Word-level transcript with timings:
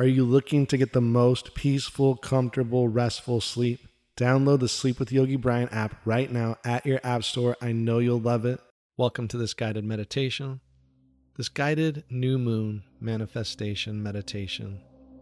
Are 0.00 0.06
you 0.06 0.24
looking 0.24 0.64
to 0.68 0.78
get 0.78 0.94
the 0.94 1.02
most 1.02 1.54
peaceful, 1.54 2.16
comfortable, 2.16 2.88
restful 2.88 3.42
sleep? 3.42 3.86
Download 4.16 4.58
the 4.58 4.66
Sleep 4.66 4.98
with 4.98 5.12
Yogi 5.12 5.36
Brian 5.36 5.68
app 5.68 5.94
right 6.06 6.32
now 6.32 6.56
at 6.64 6.86
your 6.86 7.00
app 7.04 7.22
store. 7.22 7.54
I 7.60 7.72
know 7.72 7.98
you'll 7.98 8.18
love 8.18 8.46
it. 8.46 8.60
Welcome 8.96 9.28
to 9.28 9.36
this 9.36 9.52
guided 9.52 9.84
meditation, 9.84 10.60
this 11.36 11.50
guided 11.50 12.04
new 12.08 12.38
moon 12.38 12.84
manifestation 12.98 14.02
meditation. 14.02 14.80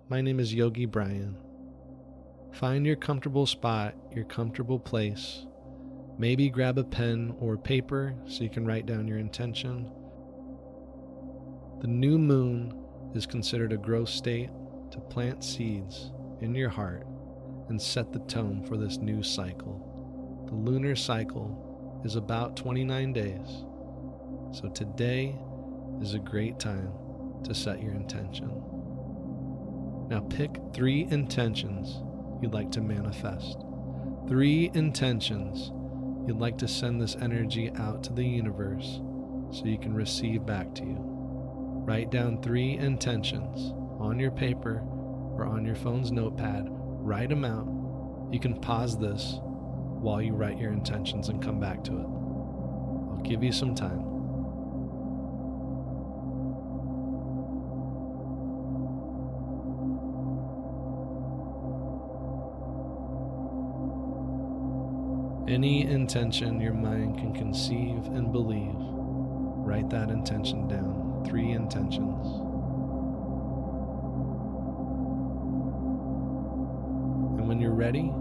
My 0.08 0.20
name 0.20 0.38
is 0.38 0.54
Yogi 0.54 0.86
Brian. 0.86 1.36
Find 2.52 2.86
your 2.86 2.94
comfortable 2.94 3.46
spot, 3.46 3.96
your 4.14 4.26
comfortable 4.26 4.78
place. 4.78 5.44
Maybe 6.18 6.50
grab 6.50 6.78
a 6.78 6.84
pen 6.84 7.34
or 7.40 7.56
paper 7.56 8.14
so 8.28 8.44
you 8.44 8.50
can 8.50 8.64
write 8.64 8.86
down 8.86 9.08
your 9.08 9.18
intention. 9.18 9.90
The 11.80 11.88
new 11.88 12.16
moon 12.16 12.80
is 13.16 13.26
considered 13.26 13.72
a 13.72 13.76
growth 13.76 14.10
state 14.10 14.50
to 14.98 15.14
plant 15.14 15.44
seeds 15.44 16.10
in 16.40 16.54
your 16.54 16.68
heart 16.68 17.06
and 17.68 17.80
set 17.80 18.12
the 18.12 18.18
tone 18.20 18.64
for 18.66 18.76
this 18.76 18.98
new 18.98 19.22
cycle. 19.22 20.44
The 20.48 20.54
lunar 20.54 20.96
cycle 20.96 22.00
is 22.04 22.16
about 22.16 22.56
29 22.56 23.12
days, 23.12 23.64
so 24.52 24.68
today 24.74 25.36
is 26.00 26.14
a 26.14 26.18
great 26.18 26.58
time 26.58 26.92
to 27.44 27.54
set 27.54 27.82
your 27.82 27.94
intention. 27.94 28.50
Now 30.08 30.20
pick 30.20 30.58
three 30.72 31.06
intentions 31.10 32.02
you'd 32.42 32.54
like 32.54 32.72
to 32.72 32.80
manifest, 32.80 33.58
three 34.26 34.70
intentions 34.74 35.70
you'd 36.26 36.40
like 36.40 36.58
to 36.58 36.68
send 36.68 37.00
this 37.00 37.16
energy 37.16 37.70
out 37.76 38.02
to 38.04 38.12
the 38.12 38.24
universe 38.24 39.00
so 39.50 39.64
you 39.64 39.78
can 39.78 39.94
receive 39.94 40.44
back 40.44 40.74
to 40.74 40.82
you. 40.82 40.96
Write 40.98 42.10
down 42.10 42.42
three 42.42 42.76
intentions 42.76 43.74
on 43.98 44.18
your 44.18 44.30
paper 44.30 44.82
or 45.36 45.46
on 45.46 45.64
your 45.64 45.76
phone's 45.76 46.10
notepad, 46.10 46.66
write 46.68 47.28
them 47.28 47.44
out. 47.44 47.66
You 48.32 48.40
can 48.40 48.60
pause 48.60 48.98
this 48.98 49.38
while 49.42 50.22
you 50.22 50.34
write 50.34 50.58
your 50.58 50.72
intentions 50.72 51.28
and 51.28 51.42
come 51.42 51.58
back 51.58 51.82
to 51.84 51.92
it. 51.92 52.06
I'll 52.06 53.22
give 53.24 53.42
you 53.42 53.52
some 53.52 53.74
time. 53.74 54.04
Any 65.48 65.82
intention 65.82 66.60
your 66.60 66.74
mind 66.74 67.16
can 67.16 67.32
conceive 67.32 68.04
and 68.08 68.30
believe, 68.30 68.76
write 68.76 69.88
that 69.90 70.10
intention 70.10 70.68
down. 70.68 71.24
Three 71.26 71.52
intentions. 71.52 72.47
Ready, 77.88 78.12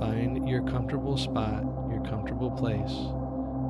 find 0.00 0.48
your 0.48 0.62
comfortable 0.62 1.16
spot, 1.16 1.62
your 1.92 2.02
comfortable 2.08 2.50
place. 2.50 2.90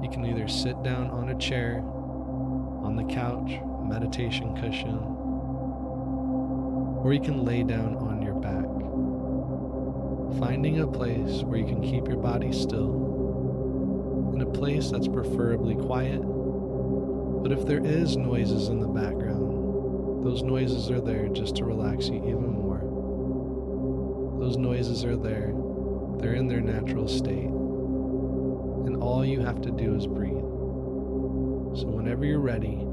You 0.03 0.09
can 0.11 0.25
either 0.25 0.49
sit 0.49 0.83
down 0.83 1.11
on 1.11 1.29
a 1.29 1.39
chair, 1.39 1.83
on 2.83 2.97
the 2.97 3.05
couch, 3.05 3.61
meditation 3.83 4.57
cushion, 4.57 4.97
or 7.05 7.13
you 7.13 7.21
can 7.21 7.45
lay 7.45 7.63
down 7.63 7.97
on 7.97 8.23
your 8.23 8.33
back. 8.33 8.65
Finding 10.41 10.81
a 10.81 10.87
place 10.87 11.43
where 11.43 11.59
you 11.59 11.67
can 11.67 11.83
keep 11.83 12.09
your 12.09 12.17
body 12.17 12.51
still, 12.51 14.33
in 14.35 14.41
a 14.41 14.47
place 14.47 14.89
that's 14.91 15.07
preferably 15.07 15.75
quiet. 15.75 16.23
But 16.23 17.53
if 17.53 17.67
there 17.67 17.85
is 17.85 18.17
noises 18.17 18.69
in 18.69 18.81
the 18.81 18.89
background, 18.89 20.25
those 20.25 20.43
noises 20.43 20.91
are 20.91 21.03
there 21.03 21.29
just 21.29 21.57
to 21.57 21.67
relax 21.67 22.09
you 22.09 22.27
even 22.27 22.53
more. 22.53 22.90
Those 24.41 24.57
noises 24.57 25.05
are 25.05 25.19
there, 25.19 25.53
they're 26.17 26.33
in 26.33 26.49
their 26.49 26.63
natural 26.63 27.07
state. 27.07 27.45
And 28.87 28.97
all 28.97 29.23
you 29.23 29.41
have 29.41 29.61
to 29.61 29.71
do 29.71 29.95
is 29.95 30.07
breathe. 30.07 30.33
So, 31.79 31.87
whenever 31.89 32.25
you're 32.25 32.41
ready, 32.41 32.87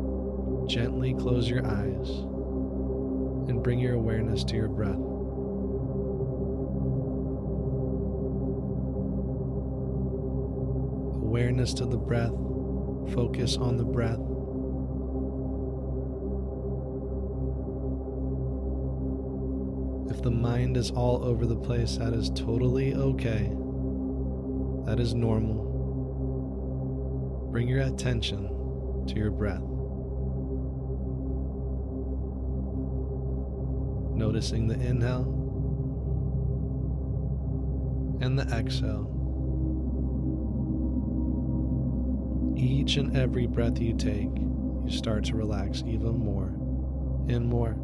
gently 0.68 1.13
close 1.13 1.50
your 1.50 1.66
eyes 1.66 2.09
and 3.47 3.63
bring 3.63 3.80
your 3.80 3.94
awareness 3.94 4.44
to 4.44 4.56
your 4.57 4.68
breath. 4.68 5.00
Awareness 11.24 11.74
to 11.75 11.86
the 11.86 11.97
breath, 11.97 12.36
focus 13.13 13.56
on 13.56 13.78
the 13.78 13.86
breath. 13.86 14.27
If 20.09 20.22
the 20.22 20.31
mind 20.31 20.78
is 20.78 20.91
all 20.91 21.23
over 21.23 21.45
the 21.45 21.56
place, 21.56 21.97
that 21.97 22.13
is 22.13 22.29
totally 22.29 22.94
okay. 22.94 23.51
That 24.85 25.00
is 25.00 25.13
normal. 25.13 25.66
Bring 27.51 27.68
your 27.68 27.81
attention 27.81 28.47
to 29.07 29.16
your 29.16 29.31
breath. 29.31 29.62
Noticing 34.18 34.68
the 34.68 34.75
inhale 34.75 35.34
and 38.22 38.39
the 38.39 38.44
exhale. 38.44 39.13
Each 42.57 42.97
and 42.97 43.16
every 43.16 43.45
breath 43.45 43.79
you 43.79 43.94
take, 43.94 44.35
you 44.35 44.89
start 44.89 45.25
to 45.25 45.35
relax 45.35 45.84
even 45.85 46.18
more 46.18 46.47
and 47.28 47.45
more. 47.47 47.78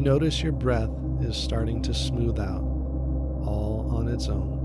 You 0.00 0.04
notice 0.04 0.42
your 0.42 0.52
breath 0.52 0.88
is 1.20 1.36
starting 1.36 1.82
to 1.82 1.92
smooth 1.92 2.40
out 2.40 2.62
all 3.44 3.86
on 3.94 4.08
its 4.08 4.28
own. 4.28 4.56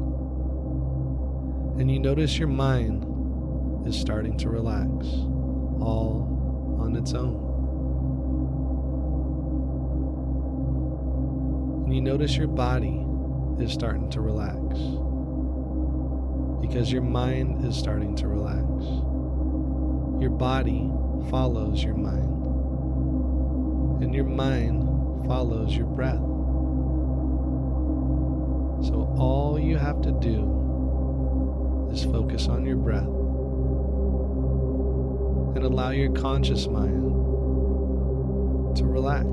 And 1.77 1.91
you 1.91 1.99
notice 1.99 2.37
your 2.37 2.47
mind 2.47 3.85
is 3.85 3.99
starting 3.99 4.37
to 4.37 4.47
relax 4.47 4.87
all 5.81 6.79
on 6.79 6.95
its 6.95 7.13
own. 7.13 7.35
And 11.83 11.93
you 11.93 11.99
notice 11.99 12.37
your 12.37 12.47
body 12.47 13.05
is 13.59 13.73
starting 13.73 14.09
to 14.11 14.21
relax 14.21 14.63
because 16.65 16.93
your 16.93 17.01
mind 17.01 17.65
is 17.65 17.75
starting 17.75 18.15
to 18.15 18.29
relax. 18.29 18.85
Your 20.21 20.31
body 20.31 20.89
follows 21.29 21.83
your 21.83 21.95
mind, 21.95 22.45
and 24.01 24.15
your 24.15 24.23
mind 24.23 24.94
follows 25.25 25.75
your 25.75 25.87
breath. 25.87 26.21
So 28.85 29.15
all 29.17 29.59
you 29.59 29.77
have 29.77 30.01
to 30.01 30.11
do 30.11 31.89
is 31.91 32.03
focus 32.03 32.47
on 32.47 32.65
your 32.65 32.75
breath 32.75 33.07
and 35.55 35.63
allow 35.63 35.89
your 35.91 36.11
conscious 36.11 36.67
mind 36.67 37.01
to 38.75 38.85
relax. 38.85 39.25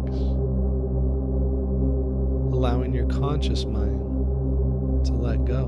Allowing 2.54 2.94
your 2.94 3.06
conscious 3.06 3.64
mind 3.64 5.04
to 5.06 5.12
let 5.12 5.44
go. 5.44 5.66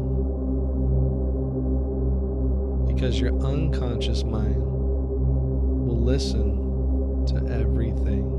Because 2.86 3.20
your 3.20 3.36
unconscious 3.44 4.22
mind 4.22 4.62
will 4.62 6.00
listen 6.00 7.26
to 7.26 7.36
everything 7.52 8.30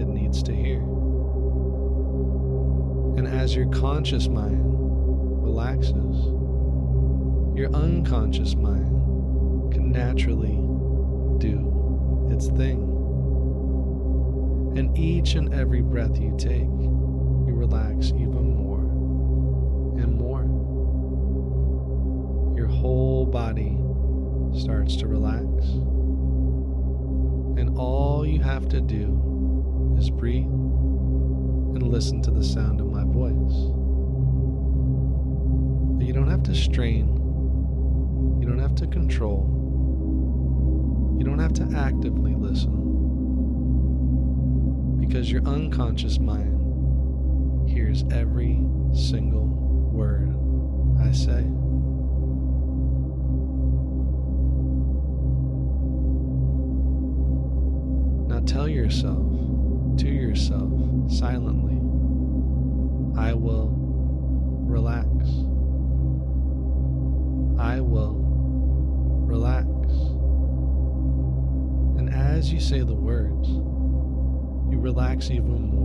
it 0.00 0.08
needs 0.08 0.42
to 0.44 0.54
hear. 0.54 0.99
As 3.30 3.54
your 3.54 3.66
conscious 3.70 4.28
mind 4.28 4.60
relaxes, 5.42 6.26
your 7.56 7.70
unconscious 7.72 8.54
mind 8.54 9.72
can 9.72 9.92
naturally 9.92 10.58
do 11.38 12.28
its 12.30 12.48
thing. 12.48 12.82
And 14.76 14.96
each 14.98 15.36
and 15.36 15.54
every 15.54 15.80
breath 15.80 16.18
you 16.18 16.34
take, 16.36 16.62
you 16.62 17.52
relax 17.54 18.08
even 18.08 18.56
more 18.56 18.80
and 20.02 20.18
more. 20.18 20.42
Your 22.56 22.68
whole 22.68 23.26
body 23.26 23.78
starts 24.60 24.96
to 24.96 25.06
relax. 25.06 25.44
And 27.58 27.78
all 27.78 28.26
you 28.26 28.40
have 28.40 28.68
to 28.70 28.80
do 28.80 29.94
is 29.98 30.10
breathe 30.10 30.46
and 30.46 31.82
listen 31.84 32.20
to 32.22 32.30
the 32.30 32.44
sound 32.44 32.80
of 32.80 32.89
voice. 33.10 33.70
But 35.98 36.06
you 36.06 36.12
don't 36.12 36.30
have 36.30 36.42
to 36.44 36.54
strain, 36.54 37.16
you 38.40 38.48
don't 38.48 38.58
have 38.58 38.74
to 38.76 38.86
control, 38.86 39.46
you 41.18 41.24
don't 41.24 41.38
have 41.38 41.52
to 41.54 41.68
actively 41.76 42.34
listen 42.34 42.80
because 45.00 45.30
your 45.30 45.42
unconscious 45.44 46.18
mind 46.20 47.68
hears 47.68 48.04
every 48.12 48.60
single 48.92 49.46
word 49.92 50.34
I 51.00 51.10
say. 51.12 51.42
Now 58.28 58.40
tell 58.46 58.68
yourself, 58.68 59.26
to 59.98 60.08
yourself, 60.08 60.70
silently, 61.10 61.79
I 63.20 63.34
will 63.34 63.68
relax. 64.66 65.06
I 67.60 67.80
will 67.80 68.16
relax. 69.26 69.66
And 71.98 72.08
as 72.08 72.50
you 72.50 72.60
say 72.60 72.80
the 72.80 72.94
words, 72.94 73.46
you 73.46 74.78
relax 74.80 75.30
even 75.30 75.70
more 75.70 75.79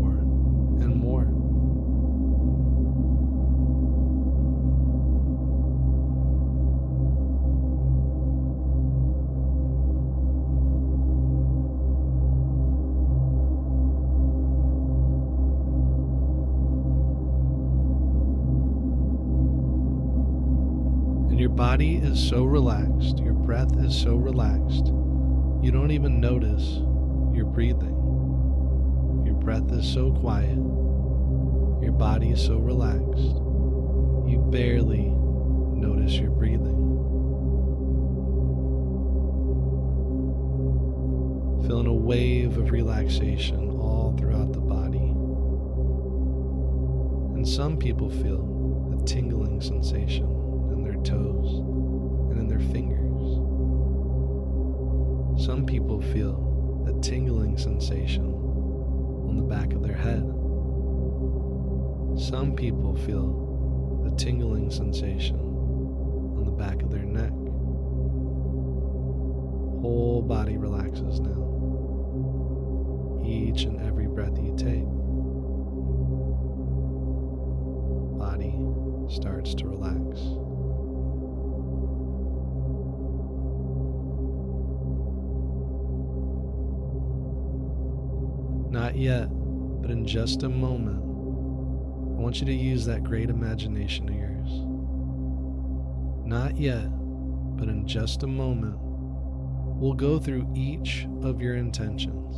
body 21.66 21.96
is 21.96 22.20
so 22.30 22.44
relaxed, 22.44 23.18
your 23.18 23.34
breath 23.34 23.76
is 23.80 24.00
so 24.00 24.16
relaxed, 24.16 24.86
you 25.64 25.72
don't 25.72 25.90
even 25.90 26.22
notice 26.22 26.78
you're 27.34 27.44
breathing. 27.44 29.24
Your 29.26 29.34
breath 29.34 29.72
is 29.72 29.92
so 29.92 30.12
quiet, 30.12 30.58
your 31.82 31.92
body 31.92 32.30
is 32.30 32.46
so 32.46 32.60
relaxed, 32.60 33.38
you 34.30 34.48
barely 34.52 35.10
notice 35.10 36.14
you're 36.14 36.30
breathing. 36.30 36.78
Feeling 41.66 41.88
a 41.88 41.94
wave 41.94 42.60
of 42.60 42.70
relaxation 42.70 43.72
all 43.72 44.16
throughout 44.20 44.54
the 44.54 44.62
body. 44.62 45.10
And 47.36 47.48
some 47.48 47.76
people 47.76 48.12
feel 48.12 48.94
a 48.94 49.04
tingling 49.08 49.62
sensation 49.62 50.35
toes 51.06 51.60
and 52.32 52.40
in 52.40 52.48
their 52.48 52.60
fingers. 52.60 53.06
Some 55.46 55.66
people 55.66 56.02
feel 56.02 56.86
a 56.88 57.02
tingling 57.02 57.58
sensation 57.58 58.26
on 58.26 59.38
the 59.38 59.44
back 59.44 59.74
of 59.74 59.84
their 59.84 59.96
head. 59.96 60.24
Some 62.18 62.54
people 62.56 62.96
feel 62.96 64.04
a 64.08 64.16
tingling 64.18 64.72
sensation 64.72 65.38
on 65.38 66.44
the 66.46 66.52
back 66.52 66.82
of 66.82 66.90
their 66.90 67.04
neck. 67.04 67.32
Whole 69.82 70.24
body 70.28 70.58
relaxes 70.58 71.20
now. 71.20 71.44
Each 73.24 73.64
and 73.64 73.80
every 73.82 74.08
breath 74.08 74.38
you 74.42 74.56
take, 74.58 74.88
Not 88.86 88.98
yet, 88.98 89.30
but 89.82 89.90
in 89.90 90.06
just 90.06 90.44
a 90.44 90.48
moment, 90.48 91.00
I 91.00 92.22
want 92.22 92.40
you 92.40 92.46
to 92.46 92.54
use 92.54 92.86
that 92.86 93.04
great 93.04 93.32
imagination 93.32 94.08
of 94.08 94.14
yours. 94.14 94.48
Not 96.24 96.56
yet, 96.56 96.86
but 97.58 97.68
in 97.68 97.88
just 97.88 98.22
a 98.22 98.28
moment, 98.28 98.76
we'll 98.80 99.96
go 99.96 100.20
through 100.20 100.48
each 100.54 101.08
of 101.24 101.42
your 101.42 101.56
intentions. 101.56 102.36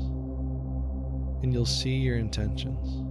And 1.43 1.51
you'll 1.51 1.65
see 1.65 1.97
your 1.97 2.15
intentions. 2.15 3.03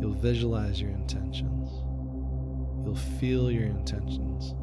You'll 0.00 0.18
visualize 0.20 0.80
your 0.80 0.90
intentions. 0.90 1.70
You'll 2.84 2.98
feel 3.20 3.48
your 3.48 3.66
intentions 3.66 4.56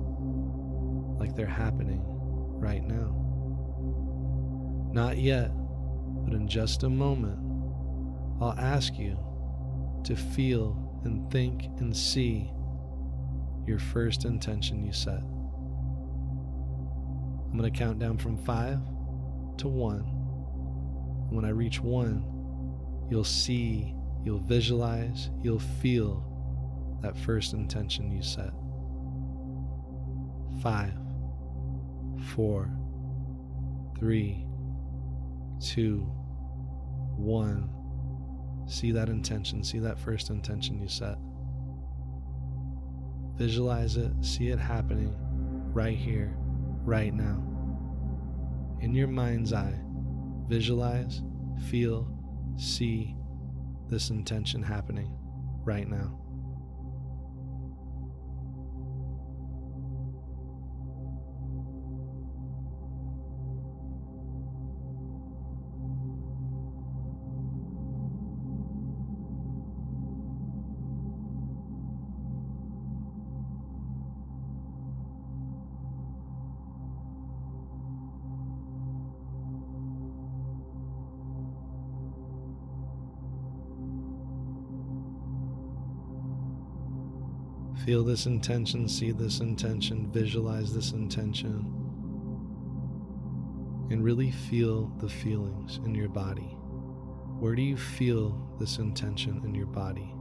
like 1.17 1.37
they're 1.37 1.45
happening 1.45 2.01
right 2.05 2.85
now. 2.85 3.15
Not 4.91 5.19
yet, 5.19 5.51
but 6.25 6.33
in 6.33 6.49
just 6.49 6.83
a 6.83 6.89
moment, 6.89 7.39
I'll 8.41 8.57
ask 8.57 8.97
you 8.97 9.17
to 10.03 10.15
feel 10.15 10.75
and 11.03 11.29
think 11.31 11.65
and 11.77 11.95
see 11.95 12.51
your 13.67 13.77
first 13.77 14.25
intention 14.25 14.83
you 14.83 14.91
set. 14.91 15.21
I'm 17.51 17.57
going 17.57 17.71
to 17.71 17.77
count 17.77 17.99
down 17.99 18.17
from 18.17 18.37
five 18.37 18.79
to 19.57 19.67
one. 19.67 19.99
And 21.27 21.35
when 21.35 21.45
I 21.45 21.49
reach 21.49 21.81
one, 21.81 22.25
you'll 23.11 23.23
see, 23.23 23.93
you'll 24.23 24.39
visualize, 24.39 25.29
you'll 25.43 25.59
feel 25.59 26.25
that 27.01 27.15
first 27.15 27.53
intention 27.53 28.11
you 28.11 28.23
set. 28.23 28.51
Five, 30.63 30.93
four, 32.33 32.71
three, 33.99 34.45
two, 35.59 35.99
one. 37.17 37.69
See 38.71 38.93
that 38.93 39.09
intention, 39.09 39.65
see 39.65 39.79
that 39.79 39.99
first 39.99 40.29
intention 40.29 40.79
you 40.79 40.87
set. 40.87 41.17
Visualize 43.35 43.97
it, 43.97 44.13
see 44.21 44.47
it 44.47 44.59
happening 44.59 45.13
right 45.73 45.97
here, 45.97 46.33
right 46.85 47.13
now. 47.13 47.43
In 48.79 48.95
your 48.95 49.09
mind's 49.09 49.51
eye, 49.51 49.77
visualize, 50.47 51.21
feel, 51.67 52.07
see 52.55 53.13
this 53.89 54.09
intention 54.09 54.63
happening 54.63 55.17
right 55.65 55.89
now. 55.89 56.20
Feel 87.85 88.03
this 88.03 88.27
intention, 88.27 88.87
see 88.87 89.11
this 89.11 89.39
intention, 89.39 90.11
visualize 90.11 90.71
this 90.71 90.91
intention, 90.91 91.65
and 93.89 94.03
really 94.03 94.29
feel 94.29 94.91
the 94.99 95.09
feelings 95.09 95.79
in 95.83 95.95
your 95.95 96.09
body. 96.09 96.55
Where 97.39 97.55
do 97.55 97.63
you 97.63 97.75
feel 97.75 98.55
this 98.59 98.77
intention 98.77 99.41
in 99.43 99.55
your 99.55 99.65
body? 99.65 100.13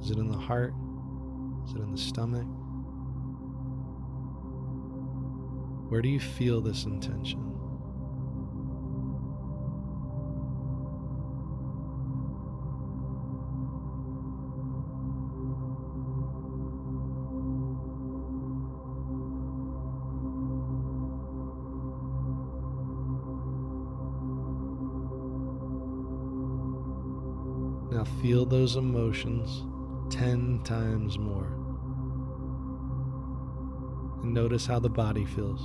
Is 0.00 0.10
it 0.10 0.16
in 0.16 0.28
the 0.28 0.38
heart? 0.38 0.72
Is 1.66 1.74
it 1.74 1.82
in 1.82 1.92
the 1.92 1.98
stomach? 1.98 2.46
Where 5.90 6.00
do 6.00 6.08
you 6.08 6.20
feel 6.20 6.62
this 6.62 6.84
intention? 6.84 7.49
Now 28.00 28.06
feel 28.22 28.46
those 28.46 28.76
emotions 28.76 29.62
10 30.08 30.62
times 30.64 31.18
more. 31.18 31.48
And 34.22 34.32
notice 34.32 34.64
how 34.64 34.78
the 34.78 34.88
body 34.88 35.26
feels. 35.26 35.60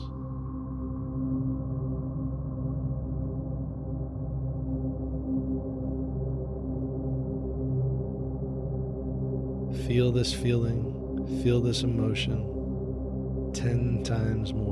Feel 9.87 10.11
this 10.11 10.33
feeling, 10.33 11.41
feel 11.41 11.61
this 11.61 11.83
emotion 11.83 13.51
10 13.53 14.03
times 14.03 14.53
more. 14.53 14.64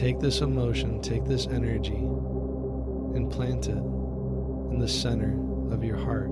Take 0.00 0.18
this 0.18 0.40
emotion, 0.40 0.98
take 1.02 1.26
this 1.26 1.46
energy, 1.48 1.92
and 1.92 3.30
plant 3.30 3.68
it 3.68 3.76
in 3.76 4.78
the 4.80 4.88
center 4.88 5.38
of 5.70 5.84
your 5.84 5.98
heart. 5.98 6.30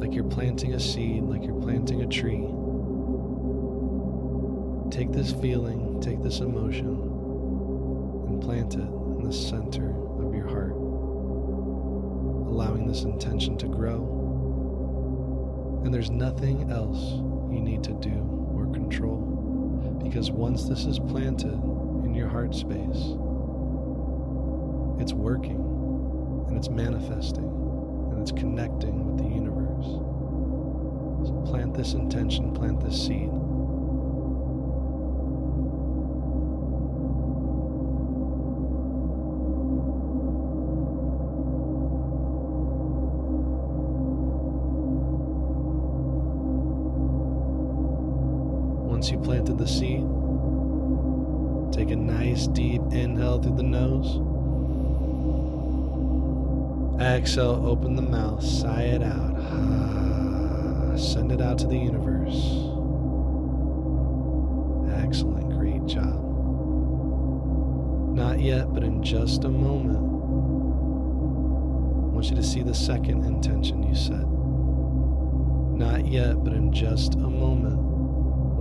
Like 0.00 0.14
you're 0.14 0.24
planting 0.24 0.72
a 0.72 0.80
seed, 0.80 1.22
like 1.24 1.44
you're 1.44 1.60
planting 1.60 2.00
a 2.00 2.06
tree. 2.06 2.46
Take 4.90 5.12
this 5.12 5.32
feeling, 5.32 6.00
take 6.00 6.22
this 6.22 6.40
emotion, 6.40 6.88
and 8.26 8.40
plant 8.40 8.76
it 8.76 8.80
in 8.80 9.22
the 9.22 9.32
center 9.32 9.90
of 10.18 10.34
your 10.34 10.48
heart, 10.48 10.72
allowing 12.48 12.86
this 12.86 13.02
intention 13.02 13.58
to 13.58 13.66
grow. 13.66 14.00
And 15.84 15.92
there's 15.92 16.10
nothing 16.10 16.70
else 16.72 17.20
you 17.52 17.60
need 17.60 17.84
to 17.84 17.92
do 17.92 18.16
or 18.54 18.72
control, 18.72 19.39
because 20.02 20.30
once 20.30 20.64
this 20.64 20.84
is 20.84 20.98
planted 20.98 21.52
in 22.04 22.14
your 22.14 22.28
heart 22.28 22.54
space, 22.54 23.14
it's 25.00 25.12
working 25.12 25.56
and 26.48 26.56
it's 26.56 26.68
manifesting 26.68 27.44
and 28.12 28.20
it's 28.20 28.32
connecting 28.32 29.04
with 29.06 29.18
the 29.18 29.28
universe. 29.34 29.86
So 31.26 31.42
plant 31.50 31.74
this 31.74 31.94
intention, 31.94 32.52
plant 32.52 32.80
this 32.80 33.06
seed. 33.06 33.30
Once 49.00 49.10
you 49.10 49.18
planted 49.18 49.56
the 49.56 49.66
seed, 49.66 50.04
take 51.72 51.90
a 51.90 51.96
nice 51.96 52.46
deep 52.48 52.82
inhale 52.92 53.40
through 53.40 53.56
the 53.56 53.62
nose. 53.62 54.20
Exhale, 57.00 57.66
open 57.66 57.96
the 57.96 58.02
mouth, 58.02 58.44
sigh 58.44 58.82
it 58.82 59.02
out. 59.02 59.36
Ah, 59.38 60.94
send 60.98 61.32
it 61.32 61.40
out 61.40 61.56
to 61.60 61.66
the 61.66 61.78
universe. 61.78 62.44
Excellent, 65.02 65.48
great 65.58 65.86
job. 65.86 66.22
Not 68.14 68.38
yet, 68.38 68.70
but 68.74 68.82
in 68.82 69.02
just 69.02 69.44
a 69.44 69.48
moment, 69.48 69.96
I 69.96 70.00
want 72.12 72.28
you 72.28 72.36
to 72.36 72.42
see 72.42 72.62
the 72.62 72.74
second 72.74 73.24
intention 73.24 73.82
you 73.82 73.94
set. 73.94 74.28
Not 75.78 76.06
yet, 76.06 76.44
but 76.44 76.52
in 76.52 76.70
just 76.70 77.14
a 77.14 77.29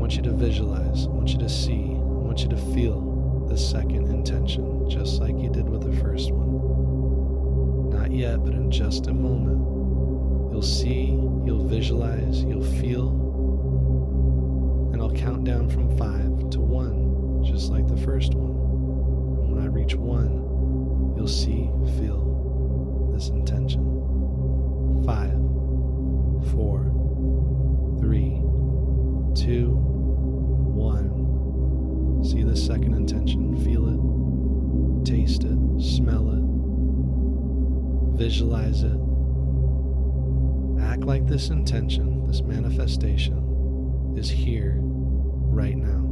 want 0.09 0.25
you 0.25 0.31
to 0.31 0.37
visualize, 0.37 1.05
I 1.05 1.09
want 1.09 1.29
you 1.29 1.37
to 1.37 1.47
see, 1.47 1.91
I 1.91 1.99
want 1.99 2.39
you 2.39 2.49
to 2.49 2.57
feel 2.57 3.45
the 3.47 3.55
second 3.55 4.07
intention, 4.07 4.89
just 4.89 5.21
like 5.21 5.37
you 5.37 5.51
did 5.51 5.69
with 5.69 5.83
the 5.83 5.95
first 6.01 6.31
one. 6.31 7.91
Not 7.91 8.11
yet, 8.11 8.43
but 8.43 8.55
in 8.55 8.71
just 8.71 9.05
a 9.05 9.13
moment, 9.13 9.59
you'll 10.51 10.63
see, 10.63 11.09
you'll 11.45 11.67
visualize, 11.67 12.43
you'll 12.43 12.63
feel, 12.81 13.09
and 14.93 14.99
I'll 14.99 15.11
count 15.11 15.43
down 15.43 15.69
from 15.69 15.95
five 15.95 16.49
to 16.49 16.59
one, 16.59 17.43
just 17.43 17.69
like 17.69 17.87
the 17.87 17.97
first 17.97 18.33
one. 18.33 18.49
And 19.43 19.53
when 19.53 19.63
I 19.63 19.67
reach 19.67 19.93
one, 19.93 21.13
you'll 21.15 21.27
see, 21.27 21.69
feel 21.99 23.11
this 23.13 23.29
intention. 23.29 23.83
Five, 25.05 25.37
four, 26.51 26.89
three, 27.99 28.41
two. 29.35 29.88
See 32.29 32.43
the 32.43 32.55
second 32.55 32.93
intention, 32.93 33.57
feel 33.63 33.88
it, 33.89 35.03
taste 35.03 35.45
it, 35.45 35.57
smell 35.81 36.29
it, 36.29 36.43
visualize 38.19 38.83
it. 38.83 39.00
Act 40.79 41.05
like 41.05 41.25
this 41.25 41.50
intention, 41.50 42.27
this 42.27 42.43
manifestation, 42.43 44.13
is 44.15 44.29
here 44.29 44.75
right 44.77 45.75
now. 45.75 46.08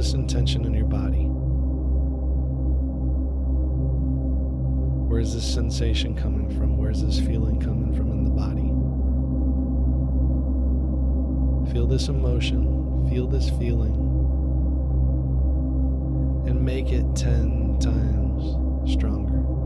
This 0.00 0.14
intention 0.14 0.64
in 0.64 0.72
your 0.72 0.86
body. 0.86 1.26
Where 5.10 5.20
is 5.20 5.34
this 5.34 5.44
sensation 5.44 6.14
coming 6.14 6.48
from? 6.56 6.78
Where 6.78 6.90
is 6.90 7.04
this 7.04 7.20
feeling 7.20 7.60
coming 7.60 7.94
from 7.94 8.10
in 8.10 8.24
the 8.24 8.30
body? 8.30 8.70
Feel 11.70 11.86
this 11.86 12.08
emotion, 12.08 13.10
feel 13.10 13.26
this 13.26 13.50
feeling, 13.50 13.92
and 16.48 16.64
make 16.64 16.92
it 16.92 17.04
10 17.14 17.78
times 17.78 18.56
stronger. 18.90 19.59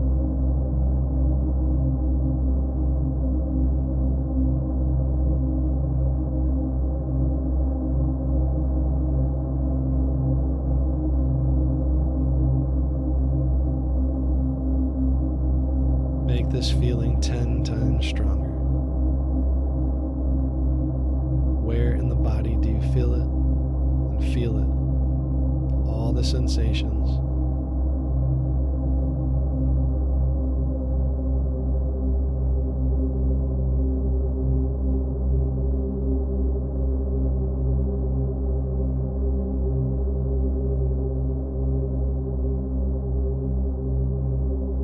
Sensations. 26.25 27.19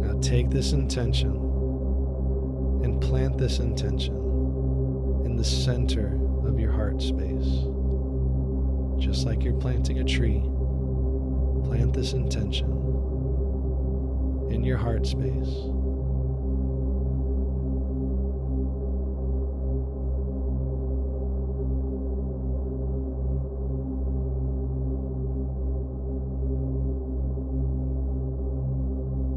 Now 0.05 0.19
take 0.21 0.50
this 0.50 0.74
intention 0.74 1.31
and 2.83 3.01
plant 3.01 3.38
this 3.38 3.60
intention 3.60 4.15
in 5.25 5.36
the 5.36 5.43
center 5.43 6.19
of 6.45 6.60
your 6.60 6.71
heart 6.71 7.01
space. 7.01 7.65
Just 8.98 9.25
like 9.25 9.43
you're 9.43 9.53
planting 9.53 10.00
a 10.00 10.03
tree, 10.03 10.43
this 12.01 12.13
intention 12.13 12.67
in 14.50 14.63
your 14.63 14.75
heart 14.75 15.05
space. 15.05 15.29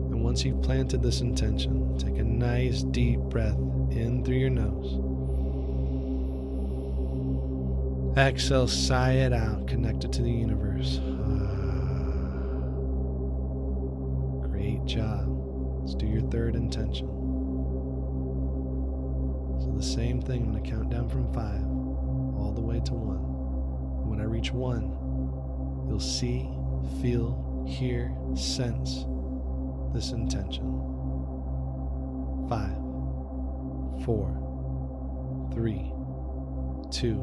And 0.08 0.24
once 0.24 0.42
you've 0.42 0.62
planted 0.62 1.02
this 1.02 1.20
intention, 1.20 1.98
take 1.98 2.16
a 2.16 2.24
nice 2.24 2.82
deep 2.82 3.20
breath 3.20 3.58
in 3.90 4.24
through 4.24 4.36
your 4.36 4.48
nose. 4.48 5.00
Exhale, 8.16 8.66
sigh 8.68 9.12
it 9.12 9.34
out, 9.34 9.66
connect 9.66 10.04
it 10.04 10.12
to 10.12 10.22
the 10.22 10.30
universe. 10.30 10.98
Great 14.84 14.96
job. 14.96 15.24
Let's 15.80 15.94
do 15.94 16.06
your 16.06 16.20
third 16.30 16.54
intention. 16.54 17.06
So, 19.60 19.72
the 19.74 19.82
same 19.82 20.20
thing, 20.20 20.42
I'm 20.42 20.52
going 20.52 20.62
to 20.62 20.70
count 20.70 20.90
down 20.90 21.08
from 21.08 21.32
five 21.32 21.62
all 22.38 22.52
the 22.54 22.60
way 22.60 22.80
to 22.84 22.92
one. 22.92 24.10
When 24.10 24.20
I 24.20 24.24
reach 24.24 24.52
one, 24.52 24.90
you'll 25.88 26.00
see, 26.00 26.50
feel, 27.00 27.64
hear, 27.66 28.14
sense 28.34 29.06
this 29.94 30.10
intention. 30.10 30.64
Five, 32.50 32.76
four, 34.04 34.28
three, 35.54 35.92
two, 36.90 37.14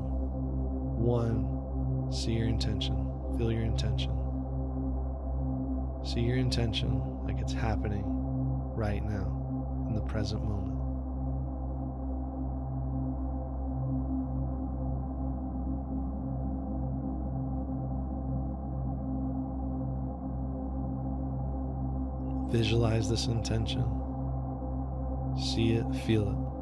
one. 0.97 2.11
See 2.11 2.31
your 2.31 2.47
intention. 2.47 2.95
Feel 3.37 3.51
your 3.51 3.61
intention. 3.61 4.20
See 6.03 6.21
your 6.21 6.37
intention 6.37 7.01
like 7.23 7.39
it's 7.39 7.53
happening 7.53 8.03
right 8.75 9.03
now 9.03 9.85
in 9.87 9.93
the 9.95 10.01
present 10.01 10.43
moment. 10.43 10.71
Visualize 22.51 23.09
this 23.09 23.27
intention. 23.27 23.85
See 25.39 25.73
it, 25.73 25.85
feel 26.03 26.29
it. 26.29 26.60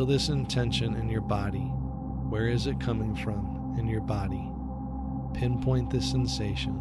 Feel 0.00 0.06
this 0.06 0.30
intention 0.30 0.96
in 0.96 1.10
your 1.10 1.20
body. 1.20 1.70
Where 2.30 2.48
is 2.48 2.66
it 2.66 2.80
coming 2.80 3.14
from 3.14 3.76
in 3.78 3.86
your 3.86 4.00
body? 4.00 4.50
Pinpoint 5.34 5.90
this 5.90 6.10
sensation. 6.10 6.80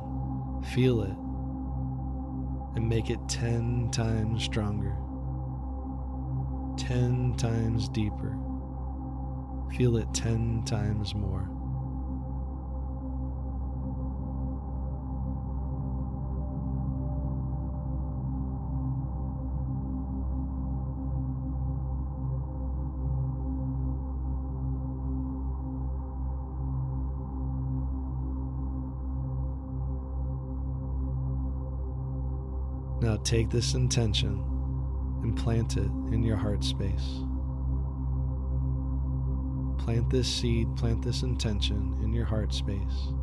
Feel 0.74 1.02
it. 1.02 1.18
And 2.78 2.88
make 2.88 3.10
it 3.10 3.20
10 3.28 3.90
times 3.92 4.46
stronger. 4.46 4.96
10 6.78 7.36
times 7.36 7.90
deeper. 7.90 8.38
Feel 9.76 9.98
it 9.98 10.08
10 10.14 10.64
times 10.66 11.14
more. 11.14 11.50
Now 33.01 33.18
take 33.24 33.50
this 33.50 33.75
intention 33.75 34.44
and 35.24 35.36
plant 35.38 35.78
it 35.78 35.89
in 36.12 36.24
your 36.24 36.38
heart 36.38 36.63
space. 36.63 37.24
Plant 39.78 40.10
this 40.10 40.28
seed, 40.28 40.67
plant 40.76 41.02
this 41.02 41.24
intention 41.24 41.97
in 42.04 42.13
your 42.13 42.26
heart 42.26 42.54
space. 42.54 43.13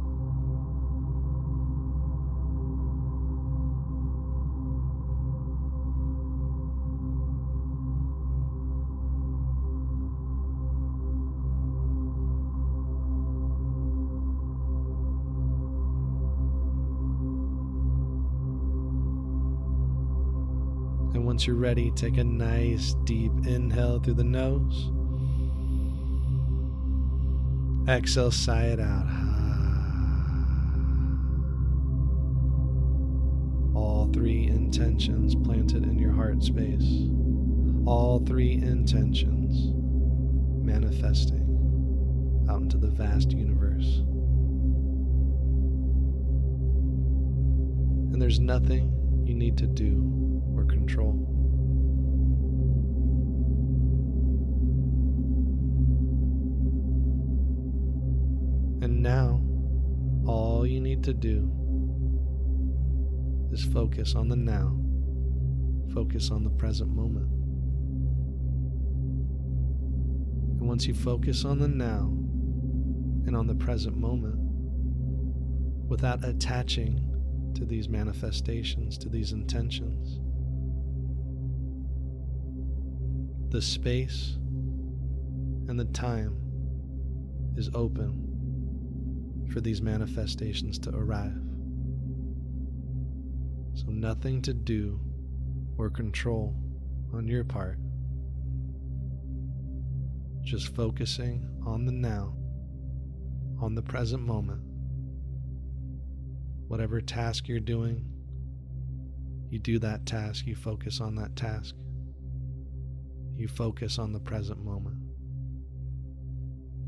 You're 21.46 21.54
ready, 21.54 21.92
take 21.92 22.16
a 22.16 22.24
nice 22.24 22.94
deep 23.04 23.30
inhale 23.46 24.00
through 24.00 24.14
the 24.14 24.24
nose. 24.24 24.90
Exhale, 27.88 28.32
sigh 28.32 28.64
it 28.64 28.80
out. 28.80 29.06
All 33.76 34.10
three 34.12 34.46
intentions 34.48 35.36
planted 35.36 35.84
in 35.84 35.98
your 35.98 36.12
heart 36.12 36.42
space. 36.42 37.10
All 37.86 38.24
three 38.26 38.54
intentions 38.54 39.72
manifesting 40.64 42.46
out 42.50 42.62
into 42.62 42.78
the 42.78 42.90
vast 42.90 43.30
universe. 43.30 43.98
And 48.12 48.20
there's 48.20 48.40
nothing 48.40 49.22
you 49.24 49.34
need 49.34 49.56
to 49.58 49.66
do 49.66 50.42
or 50.56 50.64
control. 50.64 51.35
Now, 59.06 59.40
all 60.26 60.66
you 60.66 60.80
need 60.80 61.04
to 61.04 61.14
do 61.14 61.48
is 63.52 63.62
focus 63.62 64.16
on 64.16 64.28
the 64.28 64.34
now, 64.34 64.76
focus 65.94 66.32
on 66.32 66.42
the 66.42 66.50
present 66.50 66.90
moment. 66.90 67.30
And 70.58 70.68
once 70.68 70.88
you 70.88 70.94
focus 70.94 71.44
on 71.44 71.60
the 71.60 71.68
now 71.68 72.12
and 73.28 73.36
on 73.36 73.46
the 73.46 73.54
present 73.54 73.96
moment, 73.96 74.40
without 75.88 76.24
attaching 76.24 77.52
to 77.54 77.64
these 77.64 77.88
manifestations, 77.88 78.98
to 78.98 79.08
these 79.08 79.30
intentions, 79.30 80.18
the 83.52 83.62
space 83.62 84.36
and 85.68 85.78
the 85.78 85.84
time 85.84 86.36
is 87.54 87.70
open 87.72 88.25
for 89.52 89.60
these 89.60 89.82
manifestations 89.82 90.78
to 90.80 90.90
arrive. 90.90 91.36
So, 93.74 93.86
nothing 93.88 94.42
to 94.42 94.54
do 94.54 95.00
or 95.78 95.90
control 95.90 96.56
on 97.12 97.28
your 97.28 97.44
part. 97.44 97.78
Just 100.42 100.74
focusing 100.74 101.46
on 101.66 101.84
the 101.84 101.92
now, 101.92 102.34
on 103.60 103.74
the 103.74 103.82
present 103.82 104.22
moment. 104.22 104.62
Whatever 106.68 107.00
task 107.00 107.48
you're 107.48 107.60
doing, 107.60 108.04
you 109.50 109.58
do 109.58 109.78
that 109.78 110.06
task, 110.06 110.46
you 110.46 110.56
focus 110.56 111.00
on 111.00 111.14
that 111.16 111.36
task. 111.36 111.74
You 113.36 113.48
focus 113.48 113.98
on 113.98 114.12
the 114.12 114.20
present 114.20 114.64
moment. 114.64 115.05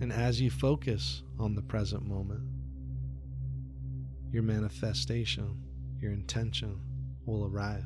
And 0.01 0.13
as 0.13 0.41
you 0.41 0.51
focus 0.51 1.23
on 1.39 1.55
the 1.55 1.63
present 1.63 2.07
moment, 2.07 2.43
your 4.31 4.43
manifestation, 4.43 5.63
your 5.99 6.13
intention 6.13 6.81
will 7.27 7.45
arrive. 7.47 7.85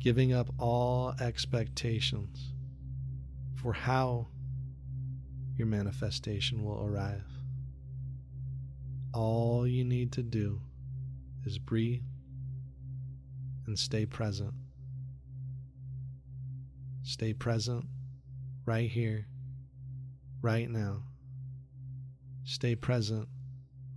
Giving 0.00 0.32
up 0.32 0.48
all 0.58 1.14
expectations 1.20 2.52
for 3.56 3.72
how 3.72 4.28
your 5.56 5.66
manifestation 5.66 6.64
will 6.64 6.84
arrive. 6.84 7.26
All 9.12 9.66
you 9.66 9.84
need 9.84 10.12
to 10.12 10.22
do 10.22 10.60
is 11.44 11.58
breathe 11.58 12.02
and 13.66 13.76
stay 13.76 14.06
present. 14.06 14.54
Stay 17.02 17.32
present 17.32 17.86
right 18.64 18.88
here, 18.88 19.26
right 20.42 20.68
now. 20.68 21.02
Stay 22.44 22.74
present 22.74 23.28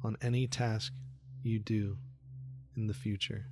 on 0.03 0.17
any 0.21 0.47
task 0.47 0.93
you 1.43 1.59
do 1.59 1.97
in 2.75 2.87
the 2.87 2.93
future. 2.93 3.45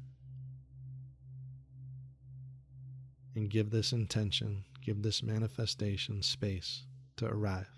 And 3.36 3.50
give 3.50 3.70
this 3.70 3.94
intention, 3.94 4.66
give 4.84 5.02
this 5.02 5.24
manifestation 5.24 6.22
space 6.22 6.84
to 7.18 7.26
arrive. 7.26 7.70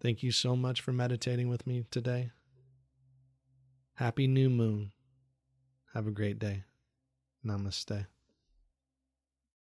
Thank 0.00 0.22
you 0.22 0.32
so 0.32 0.56
much 0.56 0.80
for 0.80 0.92
meditating 0.92 1.48
with 1.48 1.66
me 1.66 1.84
today. 1.90 2.30
Happy 3.94 4.26
new 4.26 4.48
moon. 4.48 4.92
Have 5.92 6.06
a 6.06 6.10
great 6.10 6.38
day. 6.38 6.62
Namaste. 7.44 8.06